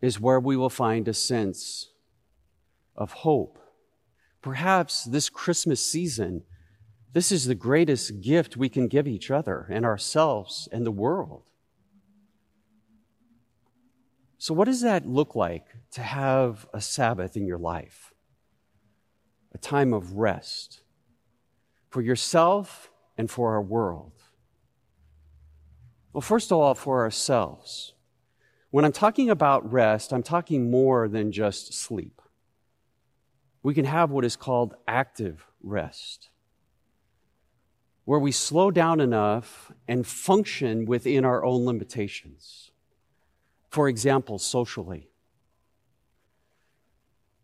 is 0.00 0.20
where 0.20 0.40
we 0.40 0.56
will 0.56 0.70
find 0.70 1.08
a 1.08 1.14
sense 1.14 1.90
of 2.96 3.12
hope. 3.12 3.58
Perhaps 4.40 5.04
this 5.04 5.28
Christmas 5.28 5.84
season 5.84 6.42
this 7.12 7.32
is 7.32 7.46
the 7.46 7.54
greatest 7.54 8.20
gift 8.20 8.56
we 8.56 8.68
can 8.68 8.86
give 8.86 9.08
each 9.08 9.30
other 9.30 9.66
and 9.70 9.84
ourselves 9.84 10.68
and 10.70 10.84
the 10.84 10.90
world. 10.90 11.44
So, 14.36 14.54
what 14.54 14.66
does 14.66 14.82
that 14.82 15.06
look 15.06 15.34
like 15.34 15.66
to 15.92 16.02
have 16.02 16.66
a 16.72 16.80
Sabbath 16.80 17.36
in 17.36 17.46
your 17.46 17.58
life? 17.58 18.12
A 19.52 19.58
time 19.58 19.92
of 19.92 20.12
rest 20.12 20.82
for 21.90 22.02
yourself 22.02 22.90
and 23.16 23.30
for 23.30 23.52
our 23.52 23.62
world. 23.62 24.12
Well, 26.12 26.20
first 26.20 26.52
of 26.52 26.58
all, 26.58 26.74
for 26.74 27.02
ourselves. 27.02 27.94
When 28.70 28.84
I'm 28.84 28.92
talking 28.92 29.30
about 29.30 29.72
rest, 29.72 30.12
I'm 30.12 30.22
talking 30.22 30.70
more 30.70 31.08
than 31.08 31.32
just 31.32 31.72
sleep. 31.72 32.20
We 33.62 33.72
can 33.72 33.86
have 33.86 34.10
what 34.10 34.26
is 34.26 34.36
called 34.36 34.74
active 34.86 35.46
rest 35.62 36.28
where 38.08 38.18
we 38.18 38.32
slow 38.32 38.70
down 38.70 39.00
enough 39.00 39.70
and 39.86 40.06
function 40.06 40.86
within 40.86 41.26
our 41.26 41.44
own 41.44 41.66
limitations. 41.66 42.70
For 43.68 43.86
example, 43.86 44.38
socially. 44.38 45.10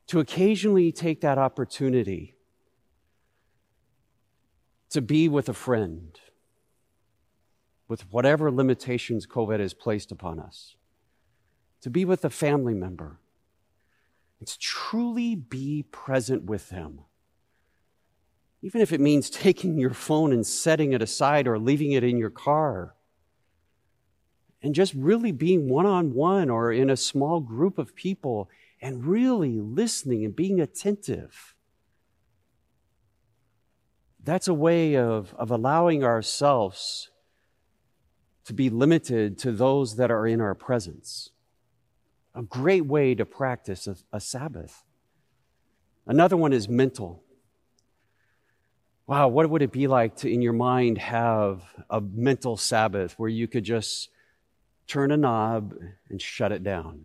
To 0.06 0.20
occasionally 0.20 0.90
take 0.90 1.20
that 1.20 1.36
opportunity 1.36 2.34
to 4.88 5.02
be 5.02 5.28
with 5.28 5.50
a 5.50 5.52
friend 5.52 6.18
with 7.86 8.10
whatever 8.10 8.50
limitations 8.50 9.26
COVID 9.26 9.60
has 9.60 9.74
placed 9.74 10.10
upon 10.10 10.40
us, 10.40 10.76
to 11.82 11.90
be 11.90 12.06
with 12.06 12.24
a 12.24 12.30
family 12.30 12.72
member. 12.72 13.18
It's 14.40 14.56
truly 14.58 15.34
be 15.34 15.82
present 15.82 16.44
with 16.44 16.70
them 16.70 17.00
even 18.64 18.80
if 18.80 18.94
it 18.94 19.00
means 19.00 19.28
taking 19.28 19.78
your 19.78 19.92
phone 19.92 20.32
and 20.32 20.46
setting 20.46 20.94
it 20.94 21.02
aside 21.02 21.46
or 21.46 21.58
leaving 21.58 21.92
it 21.92 22.02
in 22.02 22.16
your 22.16 22.30
car. 22.30 22.94
And 24.62 24.74
just 24.74 24.94
really 24.94 25.32
being 25.32 25.68
one 25.68 25.84
on 25.84 26.14
one 26.14 26.48
or 26.48 26.72
in 26.72 26.88
a 26.88 26.96
small 26.96 27.40
group 27.40 27.76
of 27.76 27.94
people 27.94 28.48
and 28.80 29.04
really 29.04 29.60
listening 29.60 30.24
and 30.24 30.34
being 30.34 30.62
attentive. 30.62 31.54
That's 34.22 34.48
a 34.48 34.54
way 34.54 34.96
of, 34.96 35.34
of 35.34 35.50
allowing 35.50 36.02
ourselves 36.02 37.10
to 38.46 38.54
be 38.54 38.70
limited 38.70 39.36
to 39.40 39.52
those 39.52 39.96
that 39.96 40.10
are 40.10 40.26
in 40.26 40.40
our 40.40 40.54
presence. 40.54 41.32
A 42.34 42.40
great 42.42 42.86
way 42.86 43.14
to 43.14 43.26
practice 43.26 43.86
a, 43.86 43.96
a 44.10 44.20
Sabbath. 44.20 44.84
Another 46.06 46.38
one 46.38 46.54
is 46.54 46.66
mental 46.66 47.23
wow, 49.06 49.28
what 49.28 49.48
would 49.50 49.62
it 49.62 49.72
be 49.72 49.86
like 49.86 50.16
to, 50.16 50.32
in 50.32 50.40
your 50.40 50.52
mind, 50.52 50.98
have 50.98 51.62
a 51.90 52.00
mental 52.00 52.56
Sabbath 52.56 53.14
where 53.18 53.28
you 53.28 53.46
could 53.46 53.64
just 53.64 54.08
turn 54.86 55.10
a 55.10 55.16
knob 55.16 55.74
and 56.08 56.20
shut 56.20 56.52
it 56.52 56.62
down? 56.62 57.04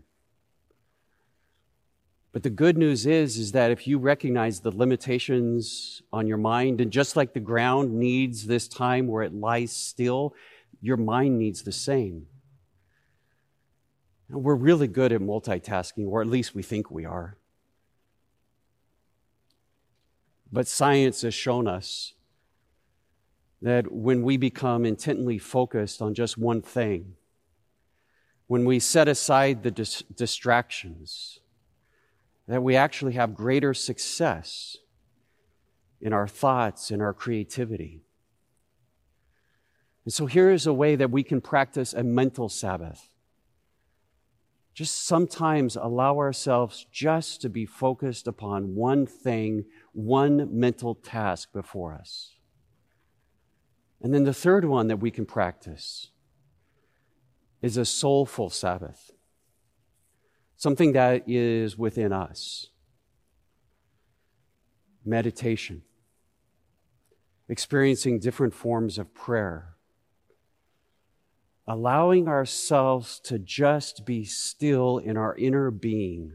But 2.31 2.43
the 2.43 2.49
good 2.49 2.77
news 2.77 3.05
is, 3.07 3.37
is 3.37 3.53
that 3.53 3.71
if 3.71 3.87
you 3.87 3.97
recognize 3.97 4.59
the 4.59 4.71
limitations 4.71 6.01
on 6.13 6.27
your 6.27 6.37
mind, 6.37 6.79
and 6.79 6.91
just 6.91 7.15
like 7.15 7.33
the 7.33 7.39
ground 7.39 7.93
needs 7.93 8.45
this 8.45 8.67
time 8.67 9.07
where 9.07 9.23
it 9.23 9.33
lies 9.33 9.71
still, 9.71 10.35
your 10.79 10.97
mind 10.97 11.39
needs 11.39 11.63
the 11.63 11.71
same. 11.71 12.27
And 14.29 14.43
we're 14.43 14.55
really 14.55 14.87
good 14.87 15.11
at 15.11 15.21
multitasking, 15.21 16.07
or 16.07 16.21
at 16.21 16.27
least 16.27 16.53
we 16.53 16.61
think 16.61 16.91
we 16.91 17.03
are. 17.03 17.38
But 20.51 20.67
science 20.67 21.21
has 21.21 21.33
shown 21.33 21.67
us 21.67 22.13
that 23.61 23.91
when 23.91 24.23
we 24.23 24.37
become 24.37 24.85
intently 24.85 25.37
focused 25.37 26.01
on 26.01 26.13
just 26.13 26.37
one 26.37 26.61
thing, 26.61 27.15
when 28.47 28.65
we 28.65 28.79
set 28.79 29.07
aside 29.07 29.61
the 29.61 29.71
dis- 29.71 30.03
distractions, 30.15 31.39
that 32.47 32.63
we 32.63 32.75
actually 32.75 33.13
have 33.13 33.35
greater 33.35 33.75
success 33.75 34.77
in 36.01 36.13
our 36.13 36.27
thoughts, 36.27 36.89
in 36.89 36.99
our 36.99 37.13
creativity. 37.13 38.01
And 40.05 40.13
so 40.13 40.25
here 40.25 40.49
is 40.49 40.65
a 40.65 40.73
way 40.73 40.95
that 40.95 41.11
we 41.11 41.21
can 41.21 41.41
practice 41.41 41.93
a 41.93 42.01
mental 42.01 42.49
Sabbath. 42.49 43.11
Just 44.73 45.05
sometimes 45.05 45.75
allow 45.75 46.17
ourselves 46.17 46.85
just 46.91 47.41
to 47.41 47.49
be 47.49 47.65
focused 47.65 48.27
upon 48.27 48.75
one 48.75 49.05
thing 49.05 49.65
one 49.91 50.47
mental 50.57 50.95
task 50.95 51.51
before 51.51 51.93
us. 51.93 52.35
And 54.01 54.13
then 54.13 54.23
the 54.23 54.33
third 54.33 54.65
one 54.65 54.87
that 54.87 54.97
we 54.97 55.11
can 55.11 55.25
practice 55.25 56.11
is 57.61 57.75
a 57.75 57.83
soulful 57.83 58.49
Sabbath, 58.49 59.11
something 60.55 60.93
that 60.93 61.23
is 61.27 61.77
within 61.77 62.13
us. 62.13 62.67
Meditation, 65.03 65.81
experiencing 67.49 68.19
different 68.19 68.53
forms 68.53 68.97
of 68.97 69.13
prayer, 69.13 69.75
allowing 71.69 72.27
ourselves 72.27 73.19
to 73.21 73.39
just 73.39 74.05
be 74.05 74.25
still 74.25 74.97
in 74.97 75.15
our 75.15 75.35
inner 75.37 75.71
being 75.71 76.33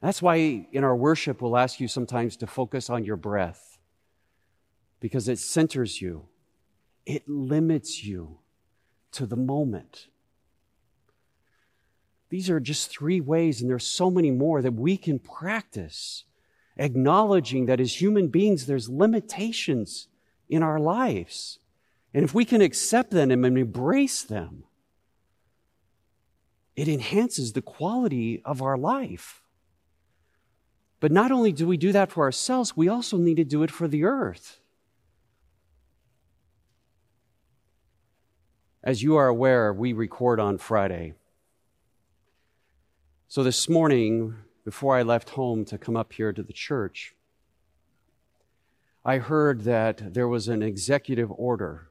that's 0.00 0.22
why 0.22 0.66
in 0.72 0.84
our 0.84 0.96
worship, 0.96 1.42
we'll 1.42 1.56
ask 1.56 1.80
you 1.80 1.88
sometimes 1.88 2.36
to 2.36 2.46
focus 2.46 2.88
on 2.88 3.04
your 3.04 3.16
breath 3.16 3.78
because 5.00 5.28
it 5.28 5.38
centers 5.38 6.00
you, 6.00 6.26
it 7.04 7.28
limits 7.28 8.04
you 8.04 8.38
to 9.12 9.26
the 9.26 9.36
moment. 9.36 10.06
These 12.30 12.50
are 12.50 12.60
just 12.60 12.90
three 12.90 13.20
ways, 13.20 13.60
and 13.60 13.70
there's 13.70 13.86
so 13.86 14.10
many 14.10 14.30
more 14.30 14.60
that 14.60 14.74
we 14.74 14.96
can 14.96 15.18
practice, 15.18 16.24
acknowledging 16.76 17.66
that 17.66 17.80
as 17.80 18.00
human 18.00 18.28
beings, 18.28 18.66
there's 18.66 18.88
limitations 18.88 20.08
in 20.48 20.62
our 20.62 20.78
lives. 20.78 21.58
And 22.14 22.24
if 22.24 22.34
we 22.34 22.44
can 22.44 22.60
accept 22.60 23.10
them 23.10 23.30
and 23.30 23.58
embrace 23.58 24.22
them, 24.22 24.64
it 26.74 26.88
enhances 26.88 27.52
the 27.52 27.62
quality 27.62 28.40
of 28.44 28.62
our 28.62 28.78
life. 28.78 29.42
But 31.00 31.12
not 31.12 31.30
only 31.30 31.52
do 31.52 31.66
we 31.66 31.76
do 31.76 31.92
that 31.92 32.10
for 32.10 32.24
ourselves, 32.24 32.76
we 32.76 32.88
also 32.88 33.16
need 33.16 33.36
to 33.36 33.44
do 33.44 33.62
it 33.62 33.70
for 33.70 33.88
the 33.88 34.04
earth. 34.04 34.60
As 38.82 39.02
you 39.02 39.16
are 39.16 39.28
aware, 39.28 39.72
we 39.72 39.92
record 39.92 40.40
on 40.40 40.56
Friday. 40.56 41.14
So 43.26 43.42
this 43.42 43.68
morning, 43.68 44.34
before 44.64 44.96
I 44.96 45.02
left 45.02 45.30
home 45.30 45.64
to 45.66 45.78
come 45.78 45.96
up 45.96 46.12
here 46.12 46.32
to 46.32 46.42
the 46.42 46.52
church, 46.52 47.14
I 49.04 49.18
heard 49.18 49.62
that 49.64 50.14
there 50.14 50.28
was 50.28 50.48
an 50.48 50.62
executive 50.62 51.30
order 51.32 51.88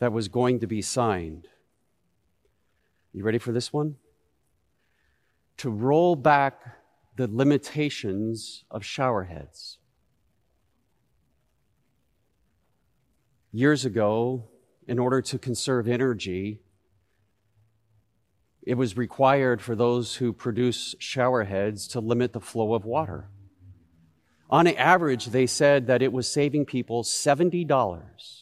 that 0.00 0.12
was 0.12 0.28
going 0.28 0.58
to 0.60 0.66
be 0.66 0.82
signed. 0.82 1.46
You 3.12 3.22
ready 3.22 3.38
for 3.38 3.52
this 3.52 3.72
one? 3.72 3.96
To 5.58 5.70
roll 5.70 6.16
back 6.16 6.60
the 7.16 7.28
limitations 7.30 8.64
of 8.70 8.82
showerheads. 8.82 9.76
Years 13.52 13.84
ago, 13.84 14.48
in 14.88 14.98
order 14.98 15.20
to 15.20 15.38
conserve 15.38 15.86
energy, 15.86 16.60
it 18.62 18.74
was 18.74 18.96
required 18.96 19.60
for 19.60 19.74
those 19.74 20.16
who 20.16 20.32
produce 20.32 20.94
showerheads 20.94 21.90
to 21.90 22.00
limit 22.00 22.32
the 22.32 22.40
flow 22.40 22.72
of 22.72 22.84
water. 22.84 23.28
On 24.48 24.66
average, 24.66 25.26
they 25.26 25.46
said 25.46 25.88
that 25.88 26.00
it 26.00 26.12
was 26.12 26.26
saving 26.30 26.64
people 26.64 27.02
$70 27.02 28.39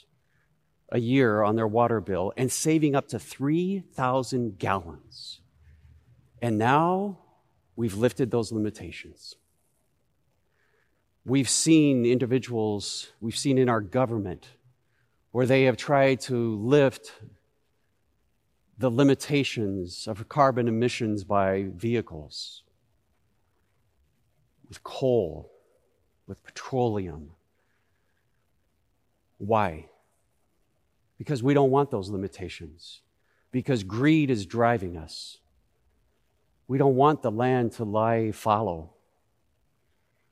a 0.91 0.99
year 0.99 1.43
on 1.43 1.57
their 1.57 1.67
water 1.67 2.01
bill 2.01 2.33
and 2.37 2.51
saving 2.51 2.95
up 2.95 3.09
to 3.09 3.19
3,000 3.19 4.59
gallons. 4.59 5.41
And 6.41 6.59
now 6.59 7.19
we've 7.77 7.95
lifted 7.95 8.31
those 8.31 8.53
limitations. 8.53 9.37
We've 11.25 11.49
seen 11.49 12.07
individuals, 12.07 13.09
we've 13.21 13.37
seen 13.37 13.59
in 13.59 13.69
our 13.69 13.81
government, 13.81 14.49
where 15.31 15.47
they 15.47 15.65
have 15.65 15.77
tried 15.77 16.21
to 16.21 16.57
lift 16.57 17.13
the 18.79 18.91
limitations 18.91 20.07
of 20.07 20.29
carbon 20.29 20.69
emissions 20.69 21.25
by 21.25 21.67
vehicles 21.75 22.63
with 24.69 24.83
coal 24.83 25.51
with 26.29 26.45
petroleum. 26.45 27.31
Why? 29.39 29.87
Because 31.19 31.43
we 31.43 31.53
don't 31.53 31.71
want 31.71 31.91
those 31.91 32.09
limitations. 32.09 33.03
Because 33.51 33.83
greed 33.83 34.31
is 34.31 34.47
driving 34.47 34.97
us. 34.97 35.39
We 36.69 36.79
don't 36.79 36.97
want 36.97 37.23
the 37.23 37.31
land 37.31 37.73
to 37.73 37.85
lie 37.85 38.31
fallow. 38.31 38.95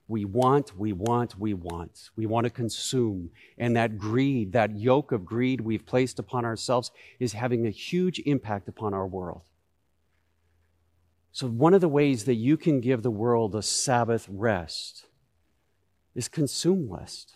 We 0.09 0.25
want, 0.25 0.79
we 0.79 0.93
want, 0.93 1.39
we 1.39 1.53
want. 1.55 2.11
We 2.15 2.27
want 2.27 2.45
to 2.45 2.51
consume. 2.51 3.31
And 3.59 3.77
that 3.77 3.99
greed, 3.99 4.53
that 4.53 4.77
yoke 4.79 5.11
of 5.11 5.25
greed 5.25 5.61
we've 5.61 5.85
placed 5.85 6.19
upon 6.19 6.45
ourselves, 6.45 6.93
is 7.19 7.33
having 7.33 7.67
a 7.67 7.71
huge 7.71 8.21
impact 8.21 8.69
upon 8.69 8.95
our 8.95 9.07
world. 9.07 9.43
So, 11.33 11.49
one 11.49 11.75
of 11.75 11.81
the 11.81 11.89
ways 11.89 12.25
that 12.25 12.37
you 12.37 12.57
can 12.57 12.81
give 12.81 13.03
the 13.03 13.11
world 13.11 13.55
a 13.55 13.63
Sabbath 13.63 14.27
rest 14.31 15.07
is 16.15 16.29
consume 16.29 16.89
less. 16.89 17.27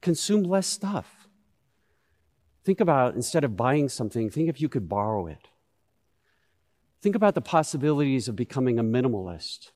Consume 0.00 0.42
less 0.42 0.66
stuff. 0.66 1.23
Think 2.64 2.80
about 2.80 3.14
instead 3.14 3.44
of 3.44 3.56
buying 3.56 3.88
something, 3.88 4.30
think 4.30 4.48
if 4.48 4.60
you 4.60 4.68
could 4.68 4.88
borrow 4.88 5.26
it. 5.26 5.48
Think 7.02 7.14
about 7.14 7.34
the 7.34 7.42
possibilities 7.42 8.28
of 8.28 8.36
becoming 8.36 8.78
a 8.78 8.82
minimalist. 8.82 9.70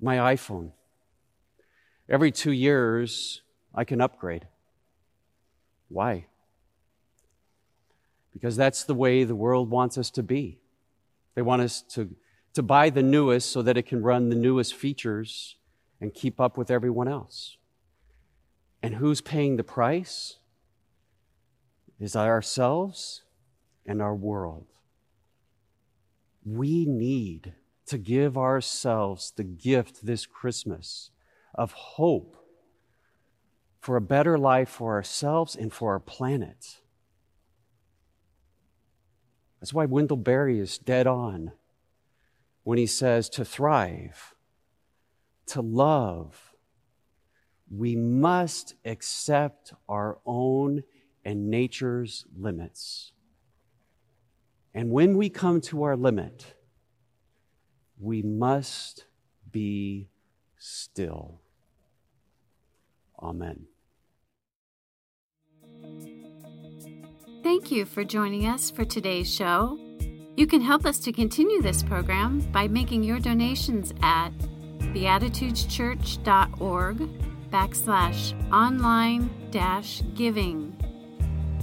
My 0.00 0.16
iPhone. 0.34 0.72
Every 2.08 2.30
two 2.30 2.52
years, 2.52 3.40
I 3.74 3.84
can 3.84 4.00
upgrade. 4.02 4.46
Why? 5.88 6.26
Because 8.32 8.56
that's 8.56 8.84
the 8.84 8.94
way 8.94 9.24
the 9.24 9.34
world 9.34 9.70
wants 9.70 9.96
us 9.96 10.10
to 10.10 10.22
be. 10.22 10.58
They 11.34 11.42
want 11.42 11.62
us 11.62 11.80
to, 11.94 12.14
to 12.54 12.62
buy 12.62 12.90
the 12.90 13.02
newest 13.02 13.50
so 13.50 13.62
that 13.62 13.78
it 13.78 13.86
can 13.86 14.02
run 14.02 14.28
the 14.28 14.36
newest 14.36 14.74
features 14.74 15.56
and 16.00 16.12
keep 16.12 16.40
up 16.40 16.58
with 16.58 16.70
everyone 16.70 17.08
else. 17.08 17.56
And 18.82 18.96
who's 18.96 19.20
paying 19.20 19.56
the 19.56 19.64
price? 19.64 20.36
Is 22.00 22.16
ourselves 22.16 23.22
and 23.84 24.00
our 24.00 24.14
world. 24.14 24.66
We 26.44 26.86
need 26.86 27.52
to 27.86 27.98
give 27.98 28.38
ourselves 28.38 29.32
the 29.36 29.44
gift 29.44 30.06
this 30.06 30.24
Christmas 30.24 31.10
of 31.54 31.72
hope 31.72 32.36
for 33.80 33.96
a 33.96 34.00
better 34.00 34.38
life 34.38 34.70
for 34.70 34.94
ourselves 34.94 35.54
and 35.54 35.72
for 35.72 35.92
our 35.92 36.00
planet. 36.00 36.80
That's 39.60 39.74
why 39.74 39.84
Wendell 39.84 40.16
Berry 40.16 40.58
is 40.58 40.78
dead 40.78 41.06
on 41.06 41.52
when 42.62 42.78
he 42.78 42.86
says 42.86 43.28
to 43.30 43.44
thrive 43.44 44.34
to 45.46 45.60
love, 45.60 46.52
we 47.68 47.96
must 47.96 48.74
accept 48.84 49.74
our 49.88 50.18
own 50.24 50.82
and 51.24 51.50
nature's 51.50 52.26
limits. 52.36 53.12
And 54.72 54.90
when 54.90 55.16
we 55.16 55.28
come 55.28 55.60
to 55.62 55.82
our 55.82 55.96
limit, 55.96 56.54
we 57.98 58.22
must 58.22 59.06
be 59.50 60.08
still. 60.56 61.40
Amen. 63.20 63.66
Thank 67.42 67.70
you 67.70 67.84
for 67.84 68.04
joining 68.04 68.46
us 68.46 68.70
for 68.70 68.84
today's 68.84 69.34
show. 69.34 69.78
You 70.36 70.46
can 70.46 70.60
help 70.60 70.86
us 70.86 71.00
to 71.00 71.10
continue 71.12 71.60
this 71.60 71.82
program 71.82 72.38
by 72.52 72.68
making 72.68 73.02
your 73.02 73.18
donations 73.18 73.92
at 74.02 74.30
beatitudeschurch.org 74.78 76.96
backslash 77.50 78.52
online 78.52 79.30
dash 79.50 80.02
giving. 80.14 80.79